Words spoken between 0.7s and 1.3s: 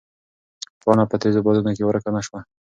پاڼه په